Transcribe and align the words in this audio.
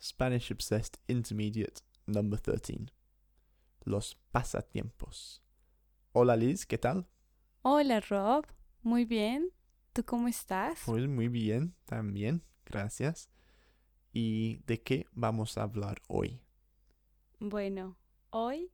Spanish 0.00 0.50
Obsessed 0.50 0.98
Intermediate 1.08 1.82
Number 2.06 2.40
13. 2.40 2.86
Los 3.84 4.16
pasatiempos. 4.32 5.42
Hola 6.12 6.36
Liz, 6.36 6.66
¿qué 6.66 6.78
tal? 6.78 7.06
Hola 7.62 8.00
Rob, 8.00 8.46
muy 8.82 9.04
bien. 9.04 9.50
¿Tú 9.92 10.04
cómo 10.04 10.28
estás? 10.28 10.80
Pues 10.86 11.06
muy 11.08 11.28
bien, 11.28 11.74
también, 11.84 12.42
gracias. 12.64 13.28
¿Y 14.12 14.58
de 14.66 14.82
qué 14.82 15.06
vamos 15.12 15.58
a 15.58 15.62
hablar 15.64 16.00
hoy? 16.08 16.40
Bueno, 17.38 17.96
hoy 18.30 18.72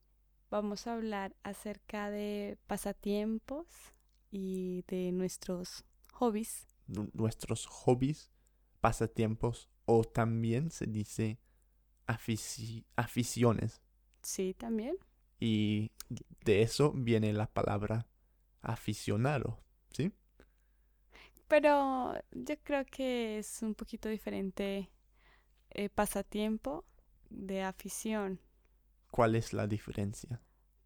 vamos 0.50 0.86
a 0.86 0.94
hablar 0.94 1.36
acerca 1.42 2.10
de 2.10 2.58
pasatiempos 2.66 3.66
y 4.30 4.82
de 4.88 5.12
nuestros 5.12 5.84
hobbies. 6.12 6.66
N- 6.88 7.10
nuestros 7.12 7.66
hobbies, 7.66 8.30
pasatiempos 8.80 9.68
o 9.86 10.04
también 10.04 10.70
se 10.70 10.86
dice 10.86 11.38
afici- 12.08 12.84
aficiones. 12.96 13.82
Sí, 14.22 14.52
también. 14.54 14.98
Y 15.40 15.92
de 16.44 16.62
eso 16.62 16.92
viene 16.94 17.32
la 17.32 17.46
palabra 17.46 18.06
aficionado, 18.62 19.58
¿sí? 19.92 20.12
Pero 21.48 22.14
yo 22.32 22.54
creo 22.62 22.84
que 22.86 23.38
es 23.38 23.62
un 23.62 23.74
poquito 23.74 24.08
diferente 24.08 24.90
eh, 25.70 25.90
pasatiempo 25.90 26.84
de 27.30 27.62
afición, 27.62 28.40
¿Cuál 29.10 29.34
es 29.34 29.52
la 29.52 29.66
diferencia? 29.66 30.40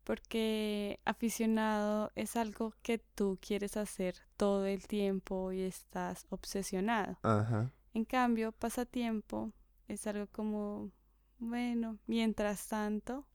porque 0.04 1.00
aficionado 1.06 2.12
es 2.14 2.36
algo 2.36 2.74
que 2.82 2.98
tú 2.98 3.38
quieres 3.40 3.76
hacer 3.78 4.16
todo 4.36 4.66
el 4.66 4.86
tiempo 4.86 5.52
y 5.52 5.62
estás 5.62 6.26
obsesionado. 6.30 7.18
Ajá. 7.22 7.70
En 7.94 8.04
cambio, 8.04 8.52
pasatiempo 8.52 9.52
es 9.88 10.06
algo 10.06 10.26
como, 10.28 10.90
bueno, 11.38 11.98
mientras 12.06 12.66
tanto, 12.68 13.26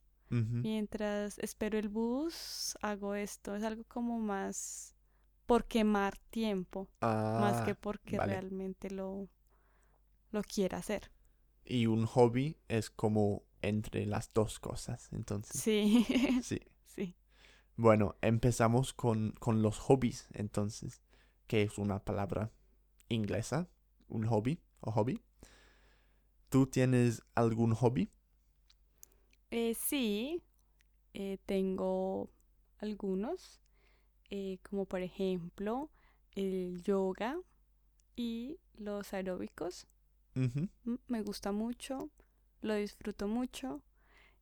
mientras 0.61 1.39
espero 1.39 1.77
el 1.79 1.89
bus, 1.89 2.77
hago 2.81 3.15
esto. 3.15 3.55
Es 3.55 3.63
algo 3.63 3.83
como 3.85 4.19
más 4.19 4.95
por 5.47 5.65
quemar 5.65 6.17
tiempo, 6.31 6.89
más 7.37 7.61
que 7.61 7.75
Ah, 7.75 7.75
porque 7.75 8.17
vale. 8.17 8.19
realmente 8.19 8.91
lo, 8.91 9.29
lo 10.31 10.43
quiera 10.43 10.77
hacer. 10.77 11.09
Y 11.65 11.87
un 11.87 12.05
hobby 12.05 12.57
es 12.69 12.89
como 12.89 13.43
entre 13.61 14.05
las 14.05 14.31
dos 14.33 14.59
cosas, 14.59 15.09
entonces. 15.11 15.69
Sí, 15.69 16.05
Sí. 16.41 16.59
sí. 16.85 17.15
Bueno, 17.77 18.15
empezamos 18.21 18.93
con, 18.93 19.31
con 19.39 19.61
los 19.61 19.79
hobbies, 19.79 20.27
entonces, 20.33 21.01
que 21.47 21.61
es 21.63 21.77
una 21.77 22.03
palabra 22.03 22.51
inglesa, 23.09 23.69
un 24.07 24.25
hobby 24.25 24.59
o 24.81 24.91
hobby. 24.91 25.21
¿Tú 26.49 26.67
tienes 26.67 27.21
algún 27.33 27.73
hobby? 27.73 28.09
Eh, 29.51 29.73
sí, 29.75 30.41
eh, 31.13 31.37
tengo 31.45 32.29
algunos, 32.79 33.61
eh, 34.29 34.59
como 34.69 34.85
por 34.85 35.01
ejemplo 35.01 35.89
el 36.33 36.81
yoga 36.83 37.37
y 38.15 38.59
los 38.75 39.13
aeróbicos. 39.13 39.87
Me 41.07 41.21
gusta 41.21 41.53
mucho, 41.53 42.09
lo 42.61 42.75
disfruto 42.75 43.29
mucho 43.29 43.81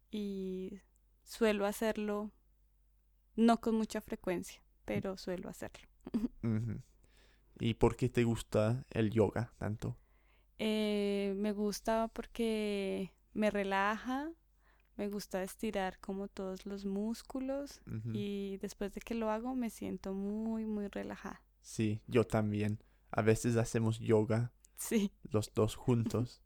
y 0.09 0.80
suelo 1.23 1.67
hacerlo, 1.67 2.31
no 3.36 3.61
con 3.61 3.75
mucha 3.75 4.02
frecuencia, 4.02 4.59
pero 4.86 5.17
suelo 5.17 5.50
hacerlo. 5.50 5.88
¿Y 7.59 7.75
por 7.75 7.95
qué 7.95 8.09
te 8.09 8.23
gusta 8.23 8.85
el 8.89 9.11
yoga 9.11 9.53
tanto? 9.57 9.97
Eh, 10.59 11.33
me 11.37 11.51
gusta 11.51 12.09
porque 12.13 13.11
me 13.33 13.49
relaja, 13.49 14.31
me 14.97 15.07
gusta 15.09 15.43
estirar 15.43 15.99
como 15.99 16.27
todos 16.27 16.65
los 16.65 16.85
músculos 16.85 17.81
y 18.13 18.57
después 18.57 18.93
de 18.93 19.01
que 19.01 19.15
lo 19.15 19.29
hago 19.31 19.55
me 19.55 19.69
siento 19.69 20.13
muy, 20.13 20.66
muy 20.66 20.88
relajada. 20.88 21.41
Sí, 21.61 22.01
yo 22.07 22.25
también. 22.25 22.79
A 23.11 23.22
veces 23.22 23.55
hacemos 23.55 23.99
yoga 23.99 24.51
Sí, 24.75 25.11
los 25.23 25.53
dos 25.53 25.75
juntos 25.75 26.41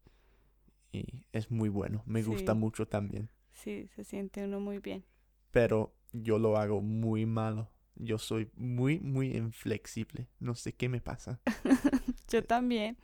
y 0.91 1.25
es 1.31 1.49
muy 1.49 1.69
bueno. 1.69 2.03
Me 2.05 2.23
gusta 2.23 2.53
mucho 2.53 2.87
también. 2.87 3.29
sí, 3.51 3.87
se 3.95 4.03
siente 4.03 4.43
uno 4.43 4.59
muy 4.59 4.79
bien. 4.79 5.05
Pero 5.51 5.93
yo 6.13 6.37
lo 6.37 6.57
hago 6.57 6.81
muy 6.81 7.25
malo. 7.25 7.69
Yo 7.99 8.17
soy 8.17 8.51
muy, 8.55 8.99
muy 8.99 9.35
inflexible. 9.35 10.27
No 10.39 10.55
sé 10.55 10.73
qué 10.73 10.89
me 10.89 11.01
pasa. 11.01 11.39
Yo 12.29 12.43
también, 12.43 12.97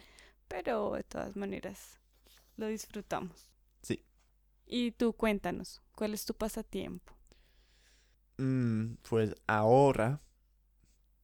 pero 0.47 0.93
de 0.93 1.03
todas 1.03 1.35
maneras 1.35 1.99
lo 2.57 2.67
disfrutamos. 2.67 3.49
Sí. 3.81 4.05
Y 4.65 4.91
tú 4.91 5.13
cuéntanos, 5.13 5.81
¿cuál 5.95 6.13
es 6.13 6.25
tu 6.25 6.33
pasatiempo? 6.33 7.13
Mm, 8.37 8.95
pues 9.07 9.35
ahora, 9.47 10.21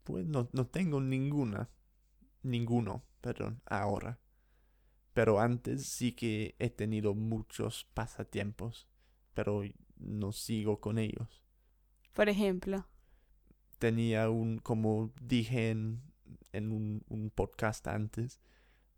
pues 0.03 0.25
no, 0.25 0.50
no 0.51 0.68
tengo 0.68 1.00
ninguna. 1.01 1.69
Ninguno, 2.41 3.03
perdón, 3.22 3.62
ahora. 3.66 4.19
Pero 5.13 5.40
antes 5.40 5.86
sí 5.86 6.13
que 6.13 6.56
he 6.59 6.69
tenido 6.69 7.13
muchos 7.13 7.86
pasatiempos. 7.94 8.88
Pero 9.34 9.63
no 9.97 10.31
sigo 10.31 10.80
con 10.80 10.97
ellos. 10.97 11.44
Por 12.13 12.30
ejemplo, 12.30 12.86
tenía 13.80 14.30
un, 14.30 14.60
como 14.60 15.12
dije 15.22 15.72
en, 15.72 16.02
en 16.52 16.72
un, 16.72 17.04
un 17.08 17.32
podcast 17.32 17.88
antes, 17.88 18.40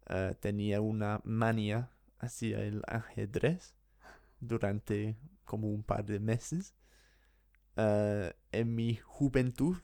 eh, 0.09 0.35
tenía 0.39 0.81
una 0.81 1.21
manía 1.23 1.91
hacia 2.19 2.59
el 2.61 2.81
ajedrez 2.87 3.75
durante 4.39 5.17
como 5.45 5.69
un 5.69 5.83
par 5.83 6.05
de 6.05 6.19
meses. 6.19 6.75
Eh, 7.77 8.33
en 8.51 8.75
mi 8.75 8.95
juventud 8.95 9.77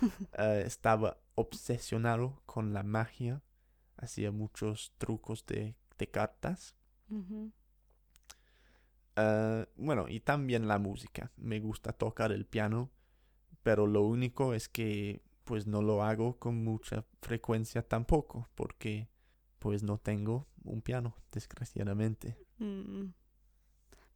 eh, 0.38 0.64
estaba 0.66 1.18
obsesionado 1.34 2.42
con 2.46 2.72
la 2.72 2.82
magia, 2.82 3.42
hacía 3.96 4.32
muchos 4.32 4.92
trucos 4.98 5.46
de, 5.46 5.76
de 5.98 6.10
cartas. 6.10 6.74
bueno, 9.76 10.08
y 10.08 10.20
también 10.20 10.68
la 10.68 10.78
música. 10.78 11.32
Me 11.36 11.60
gusta 11.60 11.92
tocar 11.92 12.32
el 12.32 12.46
piano, 12.46 12.90
pero 13.62 13.86
lo 13.86 14.02
único 14.02 14.54
es 14.54 14.68
que 14.68 15.22
pues 15.44 15.66
no 15.66 15.82
lo 15.82 16.02
hago 16.04 16.38
con 16.38 16.62
mucha 16.64 17.04
frecuencia 17.22 17.82
tampoco, 17.82 18.48
porque 18.54 19.08
pues 19.58 19.82
no 19.82 19.98
tengo 19.98 20.46
un 20.64 20.82
piano, 20.82 21.16
desgraciadamente. 21.32 22.38
mm. 22.60 23.12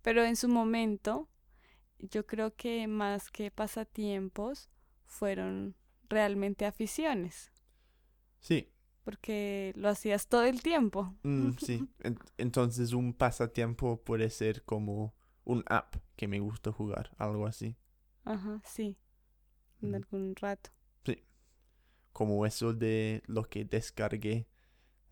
Pero 0.02 0.24
en 0.24 0.36
su 0.36 0.48
momento, 0.48 1.28
yo 1.98 2.26
creo 2.26 2.54
que 2.56 2.88
más 2.88 3.30
que 3.30 3.50
pasatiempos, 3.50 4.70
fueron 5.06 5.76
realmente 6.08 6.66
aficiones, 6.66 7.52
Sí, 8.40 8.68
porque 9.04 9.72
lo 9.76 9.88
hacías 9.88 10.28
todo 10.28 10.44
el 10.44 10.62
tiempo. 10.62 11.14
mm, 11.22 11.52
sí. 11.58 11.88
En- 12.00 12.18
entonces 12.38 12.92
un 12.92 13.12
pasatiempo 13.14 14.02
puede 14.02 14.30
ser 14.30 14.64
como 14.64 15.14
un 15.44 15.64
app 15.66 15.96
que 16.16 16.28
me 16.28 16.40
gusta 16.40 16.72
jugar, 16.72 17.10
algo 17.18 17.46
así. 17.46 17.76
Ajá, 18.24 18.60
sí, 18.64 18.96
en 19.82 19.94
algún 19.94 20.34
rato. 20.36 20.70
Como 22.12 22.44
eso 22.44 22.74
de 22.74 23.22
lo 23.26 23.44
que 23.44 23.64
descargué 23.64 24.46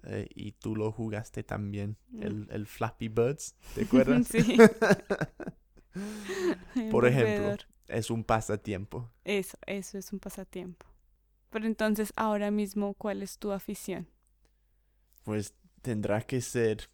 eh, 0.05 0.29
y 0.35 0.53
tú 0.53 0.77
lo 0.77 0.93
jugaste 0.93 1.43
también, 1.43 1.97
Mm. 2.13 2.23
el, 2.23 2.49
el 2.51 2.67
Flappy 2.67 3.09
Birds, 3.09 3.55
¿te 3.75 3.83
acuerdas? 3.85 4.27
Sí. 4.29 4.59
Por 6.91 7.07
ejemplo, 7.07 7.57
es 7.89 8.11
un 8.11 8.25
pasatiempo. 8.25 9.11
Eso, 9.25 9.57
eso 9.67 9.99
es 9.99 10.13
un 10.13 10.21
pasatiempo. 10.21 10.87
Pero 11.51 11.67
entonces, 11.67 12.13
ahora 12.17 12.51
mismo, 12.51 12.95
¿cuál 12.95 13.23
es 13.23 13.39
tu 13.39 13.51
afición? 13.53 14.09
Pues 15.25 15.55
tendrá 15.83 16.21
que 16.23 16.41
ser 16.41 16.91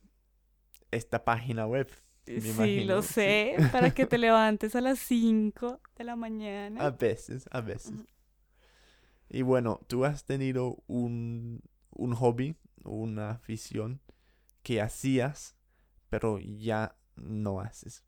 esta 0.91 1.25
página 1.25 1.67
web. 1.67 1.89
Me 2.35 2.51
sí, 2.51 2.51
imagino, 2.51 2.85
lo 2.85 3.03
sí. 3.03 3.03
sé, 3.03 3.65
para 3.71 3.91
que 3.91 4.07
te 4.07 4.19
levantes 4.19 4.75
a 4.77 4.81
las 4.81 4.99
5 4.99 5.81
de 5.97 6.05
la 6.05 6.17
A 6.77 6.89
mañana. 6.89 6.91
veces, 6.91 7.49
a 7.51 7.61
veces. 7.61 8.07
Y 9.29 9.43
bueno, 9.43 9.81
¿tú 9.89 10.05
has 10.05 10.25
tenido 10.25 10.83
un, 10.87 11.63
un 11.91 12.15
hobby, 12.15 12.57
una 12.85 13.31
afición 13.31 14.01
que 14.63 14.81
hacías, 14.81 15.57
pero 16.11 16.39
ya 16.41 16.97
no 17.17 17.61
haces? 17.61 18.05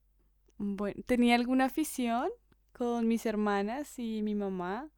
Bueno, 0.59 1.03
tenía 1.07 1.35
alguna 1.37 1.67
afición 1.67 2.29
con 2.73 3.07
mis 3.09 3.27
hermanas 3.27 3.99
y 3.99 4.23
mi 4.23 4.35
mamá 4.35 4.91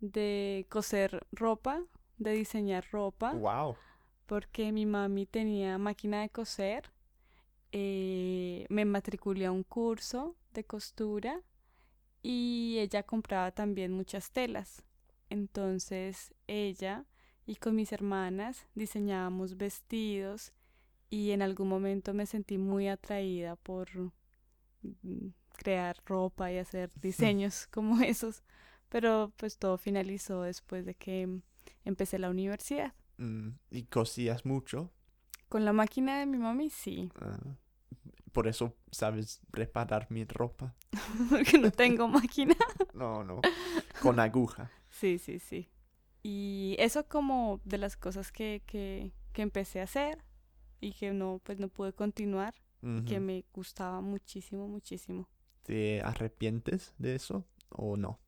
de 0.00 0.66
coser 0.70 1.26
ropa, 1.32 1.84
de 2.18 2.32
diseñar 2.32 2.86
ropa, 2.90 3.40
¡Wow! 3.40 3.76
porque 4.26 4.72
mi 4.72 4.86
mami 4.86 5.26
tenía 5.26 5.78
máquina 5.78 6.22
de 6.22 6.30
coser. 6.30 6.92
Eh, 7.76 8.66
me 8.68 8.84
matriculé 8.84 9.46
a 9.46 9.50
un 9.50 9.64
curso 9.64 10.36
de 10.52 10.62
costura 10.62 11.42
y 12.22 12.76
ella 12.78 13.02
compraba 13.02 13.50
también 13.50 13.90
muchas 13.90 14.30
telas. 14.30 14.84
Entonces 15.28 16.32
ella 16.46 17.04
y 17.46 17.56
con 17.56 17.74
mis 17.74 17.90
hermanas 17.90 18.68
diseñábamos 18.76 19.56
vestidos 19.56 20.52
y 21.10 21.32
en 21.32 21.42
algún 21.42 21.68
momento 21.68 22.14
me 22.14 22.26
sentí 22.26 22.58
muy 22.58 22.86
atraída 22.86 23.56
por 23.56 23.88
mm, 24.82 25.26
crear 25.56 25.96
ropa 26.06 26.52
y 26.52 26.58
hacer 26.58 26.92
diseños 27.02 27.66
como 27.72 28.00
esos, 28.02 28.44
pero 28.88 29.32
pues 29.36 29.58
todo 29.58 29.78
finalizó 29.78 30.42
después 30.42 30.86
de 30.86 30.94
que 30.94 31.40
empecé 31.84 32.20
la 32.20 32.30
universidad. 32.30 32.94
Mm, 33.16 33.48
¿Y 33.72 33.82
cosías 33.86 34.46
mucho? 34.46 34.92
Con 35.48 35.64
la 35.64 35.72
máquina 35.72 36.20
de 36.20 36.26
mi 36.26 36.38
mami, 36.38 36.70
sí. 36.70 37.10
Ah, 37.20 37.38
por 38.34 38.48
eso 38.48 38.76
sabes 38.90 39.40
reparar 39.50 40.08
mi 40.10 40.24
ropa. 40.24 40.74
Porque 41.30 41.56
no 41.56 41.70
tengo 41.70 42.08
máquina. 42.08 42.54
No, 42.92 43.24
no. 43.24 43.40
Con 44.00 44.20
aguja. 44.20 44.70
Sí, 44.88 45.18
sí, 45.18 45.40
sí. 45.40 45.68
Y 46.22 46.76
eso 46.78 47.08
como 47.08 47.60
de 47.64 47.78
las 47.78 47.96
cosas 47.96 48.30
que, 48.30 48.62
que, 48.66 49.12
que 49.32 49.42
empecé 49.42 49.80
a 49.80 49.84
hacer 49.84 50.18
y 50.80 50.92
que 50.92 51.12
no, 51.12 51.40
pues 51.42 51.58
no 51.58 51.68
pude 51.68 51.92
continuar, 51.92 52.54
que 53.06 53.18
me 53.18 53.44
gustaba 53.52 54.00
muchísimo, 54.00 54.68
muchísimo. 54.68 55.26
¿Te 55.64 56.02
arrepientes 56.02 56.94
de 56.98 57.14
eso 57.14 57.44
o 57.70 57.96
no? 57.96 58.20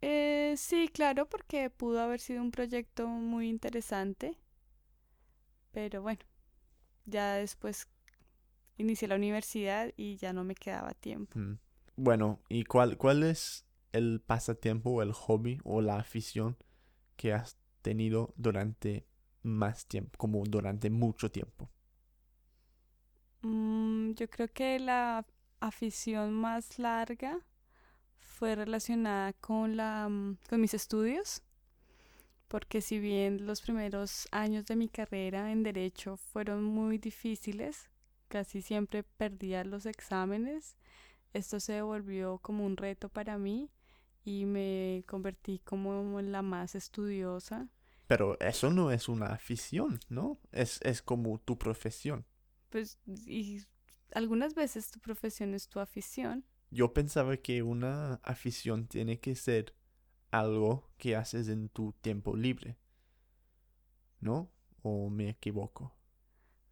Eh, 0.00 0.54
sí, 0.56 0.88
claro, 0.92 1.28
porque 1.28 1.70
pudo 1.70 2.00
haber 2.00 2.18
sido 2.18 2.42
un 2.42 2.50
proyecto 2.50 3.06
muy 3.06 3.48
interesante, 3.48 4.38
pero 5.70 6.02
bueno, 6.02 6.20
ya 7.04 7.34
después 7.34 7.86
inicié 8.76 9.08
la 9.08 9.16
universidad 9.16 9.92
y 9.96 10.16
ya 10.16 10.32
no 10.32 10.44
me 10.44 10.54
quedaba 10.54 10.94
tiempo. 10.94 11.38
Mm. 11.38 11.58
Bueno, 11.96 12.40
¿y 12.48 12.64
cuál, 12.64 12.96
cuál 12.96 13.22
es 13.22 13.66
el 13.92 14.20
pasatiempo 14.20 14.90
o 14.90 15.02
el 15.02 15.12
hobby 15.12 15.60
o 15.64 15.80
la 15.82 15.96
afición 15.96 16.56
que 17.16 17.32
has 17.32 17.58
tenido 17.82 18.32
durante 18.36 19.06
más 19.42 19.86
tiempo, 19.86 20.16
como 20.18 20.42
durante 20.44 20.90
mucho 20.90 21.30
tiempo? 21.30 21.70
Mm, 23.42 24.12
yo 24.12 24.28
creo 24.30 24.48
que 24.48 24.78
la 24.78 25.26
afición 25.60 26.32
más 26.32 26.78
larga 26.78 27.40
fue 28.18 28.54
relacionada 28.54 29.32
con 29.34 29.76
la, 29.76 30.08
mm, 30.08 30.38
con 30.48 30.60
mis 30.60 30.74
estudios, 30.74 31.42
porque 32.48 32.80
si 32.80 32.98
bien 32.98 33.46
los 33.46 33.60
primeros 33.62 34.28
años 34.30 34.66
de 34.66 34.76
mi 34.76 34.88
carrera 34.88 35.52
en 35.52 35.62
derecho 35.62 36.16
fueron 36.16 36.64
muy 36.64 36.98
difíciles, 36.98 37.90
casi 38.32 38.62
siempre 38.62 39.02
perdía 39.02 39.62
los 39.62 39.84
exámenes, 39.84 40.78
esto 41.34 41.60
se 41.60 41.82
volvió 41.82 42.38
como 42.38 42.64
un 42.64 42.78
reto 42.78 43.10
para 43.10 43.36
mí 43.36 43.70
y 44.24 44.46
me 44.46 45.04
convertí 45.06 45.58
como 45.58 46.18
en 46.18 46.32
la 46.32 46.40
más 46.40 46.74
estudiosa. 46.74 47.68
Pero 48.06 48.40
eso 48.40 48.70
no 48.70 48.90
es 48.90 49.10
una 49.10 49.26
afición, 49.26 50.00
¿no? 50.08 50.40
Es, 50.50 50.80
es 50.82 51.02
como 51.02 51.40
tu 51.40 51.58
profesión. 51.58 52.24
Pues, 52.70 52.98
y 53.04 53.60
algunas 54.14 54.54
veces 54.54 54.90
tu 54.90 54.98
profesión 54.98 55.52
es 55.52 55.68
tu 55.68 55.78
afición. 55.78 56.46
Yo 56.70 56.94
pensaba 56.94 57.36
que 57.36 57.62
una 57.62 58.14
afición 58.22 58.86
tiene 58.86 59.20
que 59.20 59.36
ser 59.36 59.74
algo 60.30 60.90
que 60.96 61.16
haces 61.16 61.48
en 61.48 61.68
tu 61.68 61.92
tiempo 62.00 62.34
libre, 62.34 62.78
¿no? 64.20 64.50
¿O 64.80 65.10
me 65.10 65.28
equivoco? 65.28 65.94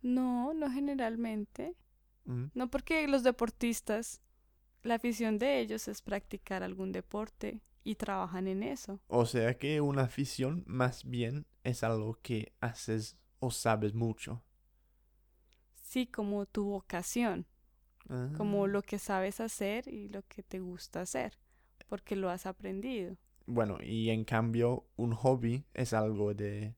No, 0.02 0.52
no 0.54 0.70
generalmente. 0.70 1.74
Mm. 2.24 2.46
No 2.54 2.70
porque 2.70 3.06
los 3.08 3.22
deportistas, 3.22 4.20
la 4.82 4.94
afición 4.96 5.38
de 5.38 5.60
ellos 5.60 5.88
es 5.88 6.02
practicar 6.02 6.62
algún 6.62 6.92
deporte 6.92 7.60
y 7.84 7.94
trabajan 7.96 8.46
en 8.46 8.62
eso. 8.62 9.00
O 9.08 9.26
sea 9.26 9.56
que 9.56 9.80
una 9.80 10.02
afición 10.02 10.64
más 10.66 11.04
bien 11.04 11.46
es 11.64 11.82
algo 11.82 12.18
que 12.22 12.52
haces 12.60 13.16
o 13.38 13.50
sabes 13.50 13.94
mucho. 13.94 14.42
Sí, 15.74 16.06
como 16.06 16.46
tu 16.46 16.64
vocación, 16.64 17.46
como 18.36 18.64
Ah. 18.64 18.68
lo 18.68 18.82
que 18.82 18.98
sabes 18.98 19.40
hacer 19.40 19.88
y 19.88 20.08
lo 20.08 20.22
que 20.28 20.42
te 20.42 20.60
gusta 20.60 21.00
hacer, 21.00 21.38
porque 21.88 22.16
lo 22.16 22.30
has 22.30 22.46
aprendido. 22.46 23.16
Bueno, 23.46 23.78
y 23.82 24.10
en 24.10 24.24
cambio 24.24 24.86
un 24.96 25.12
hobby 25.14 25.64
es 25.74 25.92
algo 25.92 26.34
de 26.34 26.74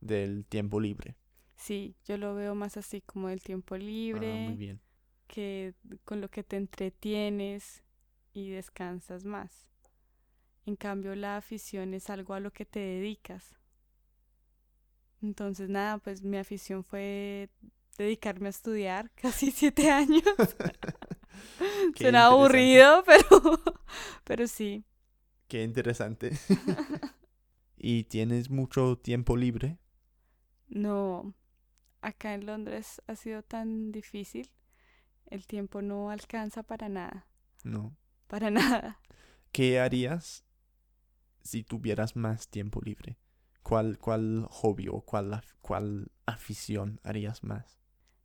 del 0.00 0.44
tiempo 0.46 0.78
libre. 0.80 1.16
Sí, 1.62 1.96
yo 2.04 2.16
lo 2.18 2.34
veo 2.34 2.54
más 2.54 2.76
así 2.76 3.00
como 3.02 3.28
el 3.30 3.42
tiempo 3.42 3.76
Ah, 4.12 4.36
muy 4.38 4.54
libre, 4.54 4.56
bien. 4.56 4.80
que 5.28 5.74
con 6.04 6.20
lo 6.20 6.30
que 6.30 6.44
te 6.44 6.56
entretienes 6.56 7.82
y 8.34 8.50
descansas 8.50 9.24
más. 9.24 9.68
En 10.66 10.76
cambio, 10.76 11.14
la 11.14 11.36
afición 11.36 11.94
es 11.94 12.10
algo 12.10 12.34
a 12.34 12.40
lo 12.40 12.52
que 12.52 12.64
te 12.66 12.80
dedicas. 12.80 13.56
Entonces, 15.22 15.68
nada, 15.68 15.98
pues 15.98 16.22
mi 16.22 16.36
afición 16.38 16.82
fue 16.84 17.48
dedicarme 17.96 18.48
a 18.48 18.50
estudiar 18.50 19.10
casi 19.14 19.50
siete 19.50 19.90
años. 19.90 20.22
Suena 21.94 22.26
aburrido, 22.26 23.04
pero, 23.06 23.60
pero 24.24 24.46
sí. 24.46 24.84
Qué 25.48 25.62
interesante. 25.62 26.32
¿Y 27.76 28.04
tienes 28.04 28.48
mucho 28.48 28.96
tiempo 28.96 29.36
libre? 29.36 29.78
No, 30.70 31.34
acá 32.02 32.34
en 32.34 32.46
Londres 32.46 33.02
ha 33.08 33.16
sido 33.16 33.42
tan 33.42 33.92
difícil. 33.92 34.50
El 35.26 35.46
tiempo 35.46 35.82
no 35.82 36.10
alcanza 36.10 36.62
para 36.64 36.88
nada, 36.88 37.26
No. 37.64 37.96
para 38.28 38.50
nada. 38.50 38.98
¿Qué 39.52 39.78
harías 39.80 40.44
si 41.42 41.62
tuvieras 41.64 42.16
más 42.16 42.48
tiempo 42.48 42.80
libre? 42.82 43.18
¿Cuál, 43.62 43.98
cuál 43.98 44.46
hobby 44.50 44.88
o 44.88 45.02
cuál, 45.02 45.42
cuál 45.60 46.10
afición 46.26 47.00
harías 47.04 47.44
más? 47.44 47.78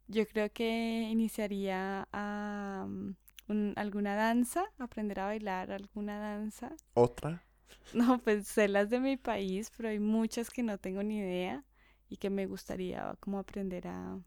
Yo 0.07 0.25
creo 0.27 0.51
que 0.51 1.07
iniciaría 1.12 2.07
a 2.12 2.85
mm, 2.88 3.15
un- 3.50 3.73
alguna 3.77 4.15
danza, 4.15 4.65
aprender 4.77 5.19
a 5.19 5.25
bailar 5.27 5.71
alguna 5.71 6.19
danza. 6.19 6.77
¿Otra? 6.95 7.44
No, 7.91 8.19
pues 8.23 8.47
sé 8.47 8.68
las 8.68 8.89
de 8.89 9.00
mi 9.00 9.18
país, 9.18 9.71
pero 9.75 9.89
hay 9.89 10.00
muchas 10.00 10.50
que 10.50 10.63
no 10.63 10.77
tengo 10.77 11.03
ni 11.03 11.18
idea 11.19 11.63
y 12.09 12.18
que 12.18 12.30
me 12.30 12.45
gustaría 12.45 13.15
como 13.19 13.39
aprender 13.39 13.88
a, 13.88 14.19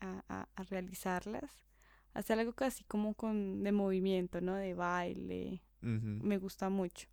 a, 0.00 0.46
a- 0.56 0.62
realizarlas. 0.64 1.50
Hacer 2.14 2.38
algo 2.38 2.54
así 2.58 2.84
como 2.84 3.14
con 3.14 3.62
de 3.64 3.72
movimiento, 3.72 4.40
¿no? 4.40 4.54
De 4.54 4.74
baile. 4.74 5.62
Me 6.28 6.38
gusta 6.38 6.70
mucho. 6.70 7.08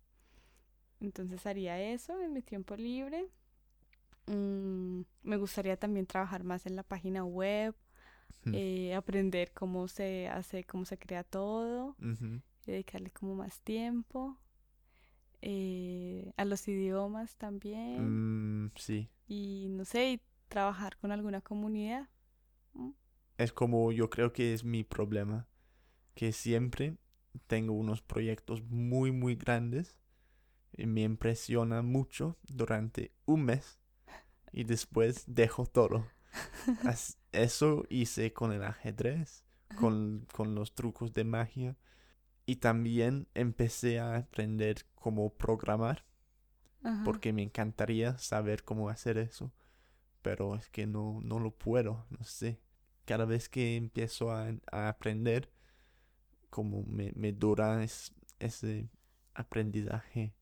Entonces 1.00 1.44
haría 1.46 1.80
eso 1.80 2.20
en 2.22 2.32
mi 2.32 2.42
tiempo 2.42 2.76
libre. 2.76 3.26
Mm, 4.26 5.02
me 5.24 5.36
gustaría 5.36 5.76
también 5.76 6.06
trabajar 6.06 6.44
más 6.44 6.64
en 6.66 6.76
la 6.76 6.84
página 6.84 7.24
web, 7.24 7.74
eh, 8.54 8.94
aprender 8.94 9.52
cómo 9.52 9.88
se 9.88 10.28
hace, 10.28 10.64
cómo 10.64 10.84
se 10.84 10.98
crea 10.98 11.24
todo, 11.24 11.96
dedicarle 12.66 13.10
como 13.10 13.34
más 13.34 13.60
tiempo. 13.60 14.36
eh, 15.40 16.32
a 16.36 16.44
los 16.44 16.66
idiomas 16.68 17.34
también. 17.36 18.64
Mm, 18.66 18.70
sí. 18.76 19.08
Y 19.34 19.68
no 19.70 19.86
sé, 19.86 20.10
y 20.10 20.20
trabajar 20.48 20.98
con 20.98 21.10
alguna 21.10 21.40
comunidad. 21.40 22.10
Es 23.38 23.50
como 23.50 23.90
yo 23.90 24.10
creo 24.10 24.30
que 24.34 24.52
es 24.52 24.62
mi 24.62 24.84
problema. 24.84 25.48
Que 26.14 26.32
siempre 26.32 26.98
tengo 27.46 27.72
unos 27.72 28.02
proyectos 28.02 28.62
muy, 28.62 29.10
muy 29.10 29.36
grandes. 29.36 29.98
Y 30.76 30.84
me 30.84 31.00
impresiona 31.00 31.80
mucho 31.80 32.36
durante 32.42 33.14
un 33.24 33.46
mes. 33.46 33.80
Y 34.52 34.64
después 34.64 35.24
dejo 35.26 35.64
todo. 35.64 36.06
Eso 37.32 37.86
hice 37.88 38.34
con 38.34 38.52
el 38.52 38.62
ajedrez, 38.62 39.46
con, 39.78 40.26
con 40.30 40.54
los 40.54 40.74
trucos 40.74 41.14
de 41.14 41.24
magia. 41.24 41.78
Y 42.44 42.56
también 42.56 43.28
empecé 43.32 43.98
a 43.98 44.14
aprender 44.14 44.84
cómo 44.94 45.32
programar. 45.32 46.04
Ajá. 46.82 47.02
Porque 47.04 47.32
me 47.32 47.42
encantaría 47.42 48.18
saber 48.18 48.64
cómo 48.64 48.88
hacer 48.88 49.18
eso. 49.18 49.52
Pero 50.22 50.54
es 50.54 50.68
que 50.68 50.86
no, 50.86 51.20
no 51.22 51.38
lo 51.38 51.50
puedo, 51.52 52.06
no 52.10 52.24
sé. 52.24 52.60
Cada 53.04 53.24
vez 53.24 53.48
que 53.48 53.76
empiezo 53.76 54.30
a, 54.30 54.48
a 54.70 54.88
aprender, 54.88 55.50
como 56.50 56.82
me, 56.84 57.12
me 57.16 57.32
dura 57.32 57.82
es- 57.82 58.12
ese 58.38 58.88
aprendizaje 59.34 60.34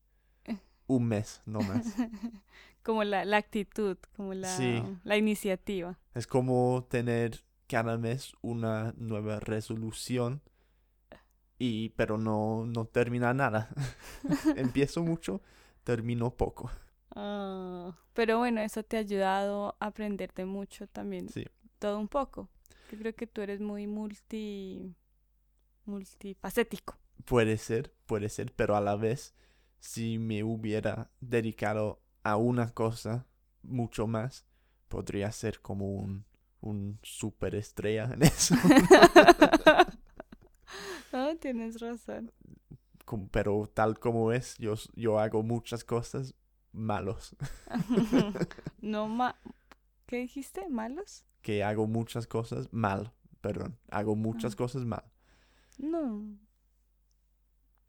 un 0.87 1.07
mes, 1.07 1.41
no 1.45 1.61
más. 1.61 1.85
como 2.83 3.03
la, 3.05 3.23
la 3.23 3.37
actitud, 3.37 3.97
como 4.15 4.33
la, 4.33 4.49
Sí. 4.57 4.83
la 5.05 5.15
iniciativa. 5.17 5.97
Es 6.13 6.27
como 6.27 6.85
tener 6.89 7.39
cada 7.67 7.97
mes 7.97 8.33
una 8.41 8.93
nueva 8.97 9.39
resolución 9.39 10.41
y 11.57 11.89
pero 11.89 12.17
no, 12.17 12.65
no 12.65 12.85
termina 12.85 13.33
nada. 13.33 13.69
Empiezo 14.57 15.01
mucho, 15.03 15.41
termino 15.83 16.31
poco. 16.35 16.71
Ah, 17.15 17.95
pero 18.13 18.37
bueno, 18.37 18.61
eso 18.61 18.83
te 18.83 18.97
ha 18.97 19.01
ayudado 19.01 19.75
a 19.79 19.87
aprenderte 19.87 20.45
mucho 20.45 20.87
también, 20.87 21.29
Sí. 21.29 21.45
todo 21.79 21.99
un 21.99 22.07
poco. 22.07 22.49
Yo 22.91 22.97
creo 22.97 23.15
que 23.15 23.27
tú 23.27 23.41
eres 23.41 23.59
muy 23.61 23.87
multi, 23.87 24.93
multifacético. 25.85 26.97
Puede 27.25 27.57
ser, 27.57 27.93
puede 28.05 28.29
ser, 28.29 28.53
pero 28.53 28.75
a 28.75 28.81
la 28.81 28.95
vez, 28.95 29.33
si 29.79 30.17
me 30.19 30.43
hubiera 30.43 31.09
dedicado 31.19 32.01
a 32.23 32.37
una 32.37 32.69
cosa 32.73 33.25
mucho 33.63 34.07
más, 34.07 34.45
podría 34.87 35.31
ser 35.31 35.61
como 35.61 35.87
un, 35.87 36.25
un 36.61 36.99
superestrella 37.03 38.05
en 38.13 38.23
eso. 38.23 38.55
no, 41.11 41.35
tienes 41.39 41.79
razón. 41.79 42.31
Pero 43.31 43.69
tal 43.73 43.99
como 43.99 44.31
es, 44.31 44.57
yo, 44.57 44.75
yo 44.95 45.19
hago 45.19 45.43
muchas 45.43 45.83
cosas 45.83 46.33
malos. 46.71 47.35
no 48.81 49.07
ma... 49.07 49.35
¿Qué 50.05 50.17
dijiste? 50.17 50.67
¿Malos? 50.69 51.25
Que 51.41 51.63
hago 51.63 51.87
muchas 51.87 52.27
cosas 52.27 52.67
mal. 52.71 53.13
Perdón. 53.41 53.77
Hago 53.89 54.15
muchas 54.15 54.53
Ah. 54.53 54.57
cosas 54.57 54.85
mal. 54.85 55.03
No. 55.77 56.23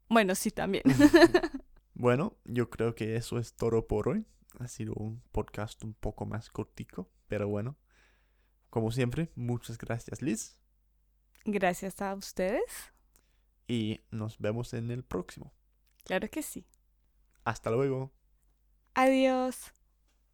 Bueno, 0.08 0.34
sí, 0.34 0.50
también. 0.50 0.84
Bueno, 1.94 2.36
yo 2.44 2.68
creo 2.70 2.94
que 2.94 3.16
eso 3.16 3.38
es 3.38 3.54
todo 3.54 3.86
por 3.86 4.08
hoy. 4.08 4.26
Ha 4.58 4.66
sido 4.66 4.94
un 4.94 5.20
podcast 5.30 5.84
un 5.84 5.94
poco 5.94 6.26
más 6.26 6.50
cortico, 6.50 7.08
pero 7.28 7.48
bueno. 7.48 7.76
Como 8.70 8.90
siempre, 8.90 9.30
muchas 9.36 9.76
gracias 9.78 10.22
Liz 10.22 10.56
Gracias 11.44 12.00
a 12.00 12.14
ustedes. 12.14 12.92
Y 13.66 14.00
nos 14.10 14.38
vemos 14.38 14.74
en 14.74 14.90
el 14.90 15.04
próximo. 15.04 15.52
Claro 16.04 16.28
que 16.28 16.42
sí. 16.42 16.66
Hasta 17.44 17.70
luego. 17.70 18.12
Adiós. 18.94 19.72